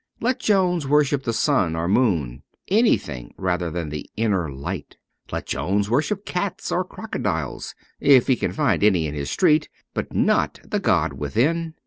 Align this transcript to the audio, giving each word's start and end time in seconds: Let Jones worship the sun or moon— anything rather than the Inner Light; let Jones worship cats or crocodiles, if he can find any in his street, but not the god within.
Let 0.19 0.39
Jones 0.39 0.87
worship 0.87 1.21
the 1.25 1.31
sun 1.31 1.75
or 1.75 1.87
moon— 1.87 2.41
anything 2.81 3.35
rather 3.37 3.69
than 3.69 3.89
the 3.89 4.09
Inner 4.17 4.51
Light; 4.51 4.97
let 5.31 5.45
Jones 5.45 5.91
worship 5.91 6.25
cats 6.25 6.71
or 6.71 6.83
crocodiles, 6.83 7.75
if 7.99 8.25
he 8.25 8.35
can 8.35 8.51
find 8.51 8.83
any 8.83 9.05
in 9.05 9.13
his 9.13 9.29
street, 9.29 9.69
but 9.93 10.11
not 10.11 10.59
the 10.65 10.79
god 10.79 11.13
within. 11.13 11.75